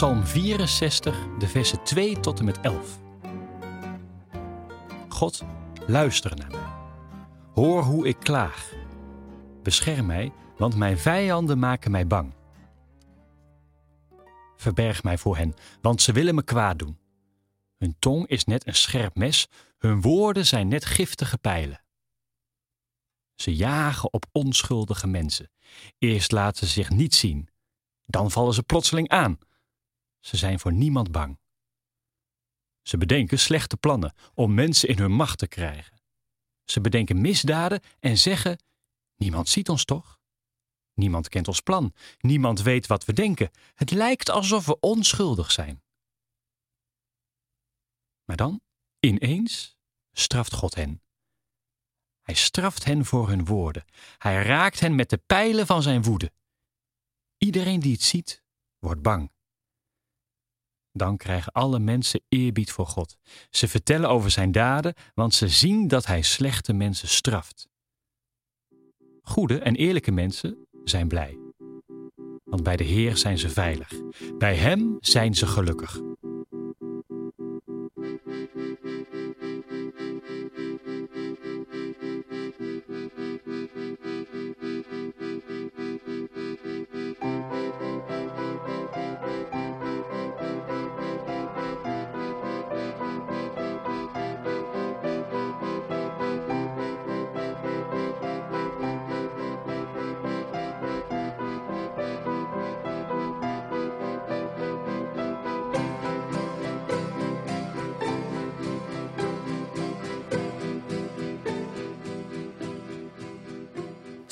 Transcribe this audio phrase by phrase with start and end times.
[0.00, 2.98] Psalm 64, de versen 2 tot en met 11.
[5.08, 5.44] God,
[5.86, 6.70] luister naar mij.
[7.52, 8.72] Hoor hoe ik klaag.
[9.62, 12.34] Bescherm mij, want mijn vijanden maken mij bang.
[14.56, 16.98] Verberg mij voor hen, want ze willen me kwaad doen.
[17.78, 21.82] Hun tong is net een scherp mes, hun woorden zijn net giftige pijlen.
[23.34, 25.50] Ze jagen op onschuldige mensen.
[25.98, 27.48] Eerst laten ze zich niet zien,
[28.06, 29.38] dan vallen ze plotseling aan.
[30.20, 31.38] Ze zijn voor niemand bang.
[32.82, 36.00] Ze bedenken slechte plannen om mensen in hun macht te krijgen.
[36.64, 38.58] Ze bedenken misdaden en zeggen:
[39.16, 40.20] Niemand ziet ons toch?
[40.94, 41.94] Niemand kent ons plan.
[42.18, 43.50] Niemand weet wat we denken.
[43.74, 45.82] Het lijkt alsof we onschuldig zijn.
[48.24, 48.60] Maar dan,
[49.00, 49.76] ineens,
[50.12, 51.02] straft God hen.
[52.20, 53.84] Hij straft hen voor hun woorden.
[54.18, 56.32] Hij raakt hen met de pijlen van zijn woede.
[57.38, 58.42] Iedereen die het ziet,
[58.78, 59.32] wordt bang.
[60.92, 63.16] Dan krijgen alle mensen eerbied voor God.
[63.50, 67.68] Ze vertellen over zijn daden, want ze zien dat hij slechte mensen straft.
[69.22, 71.38] Goede en eerlijke mensen zijn blij.
[72.44, 73.92] Want bij de Heer zijn ze veilig.
[74.38, 76.00] Bij Hem zijn ze gelukkig.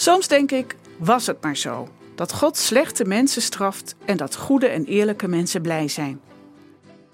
[0.08, 1.88] Soms denk ik, was het maar zo.
[2.14, 6.20] Dat God slechte mensen straft en dat goede en eerlijke mensen blij zijn.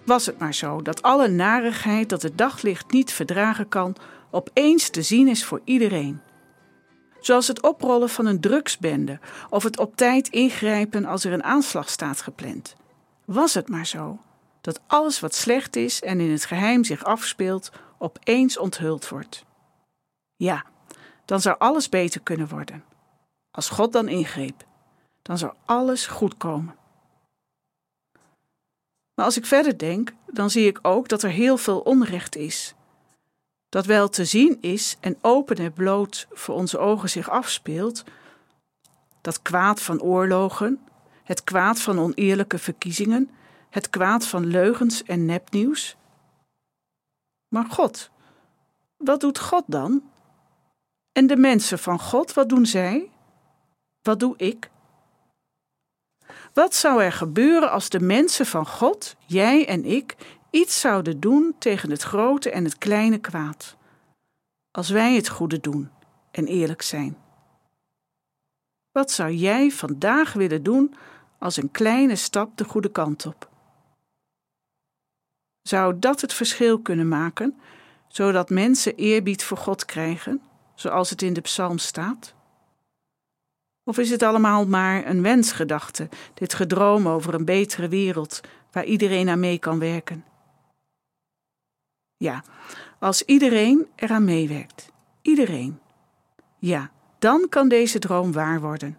[0.05, 3.97] Was het maar zo dat alle narigheid dat het daglicht niet verdragen kan,
[4.31, 6.21] opeens te zien is voor iedereen.
[7.25, 9.19] Zoals het oprollen van een drugsbende
[9.51, 12.75] of het op tijd ingrijpen als er een aanslag staat gepland.
[13.25, 14.19] Was het maar zo
[14.61, 19.45] dat alles wat slecht is en in het geheim zich afspeelt, opeens onthuld wordt.
[20.37, 20.65] Ja,
[21.25, 22.85] dan zou alles beter kunnen worden.
[23.51, 24.65] Als God dan ingreep,
[25.23, 26.77] dan zou alles goed komen.
[29.15, 32.75] Maar als ik verder denk, dan zie ik ook dat er heel veel onrecht is.
[33.75, 38.05] Dat wel te zien is en open en bloot voor onze ogen zich afspeelt.
[39.21, 40.81] Dat kwaad van oorlogen,
[41.25, 43.31] het kwaad van oneerlijke verkiezingen,
[43.71, 45.97] het kwaad van leugens en nepnieuws.
[47.49, 48.11] Maar God,
[48.97, 50.11] wat doet God dan?
[51.13, 53.11] En de mensen van God, wat doen zij?
[54.03, 54.71] Wat doe ik?
[56.53, 60.17] Wat zou er gebeuren als de mensen van God, jij en ik,
[60.55, 63.77] iets zouden doen tegen het grote en het kleine kwaad?
[64.71, 65.91] Als wij het goede doen
[66.31, 67.17] en eerlijk zijn.
[68.93, 70.95] Wat zou jij vandaag willen doen
[71.39, 73.49] als een kleine stap de goede kant op?
[75.63, 77.61] Zou dat het verschil kunnen maken,
[78.09, 80.43] zodat mensen eerbied voor God krijgen?
[80.75, 82.35] zoals het in de psalm staat?
[83.85, 88.41] Of is het allemaal maar een wensgedachte, dit gedroom over een betere wereld
[88.71, 90.25] waar iedereen aan mee kan werken?
[92.17, 92.45] Ja,
[92.99, 94.93] als iedereen eraan meewerkt,
[95.23, 95.81] iedereen,
[96.59, 98.99] ja, dan kan deze droom waar worden.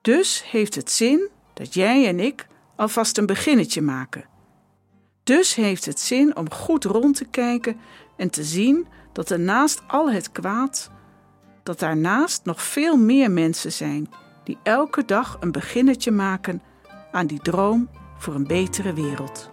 [0.00, 2.46] Dus heeft het zin dat jij en ik
[2.76, 4.24] alvast een beginnetje maken.
[5.22, 7.76] Dus heeft het zin om goed rond te kijken
[8.16, 10.90] en te zien dat er naast al het kwaad,
[11.62, 14.08] dat daarnaast nog veel meer mensen zijn
[14.44, 16.62] die elke dag een beginnetje maken
[17.12, 17.88] aan die droom
[18.18, 19.48] voor een betere wereld.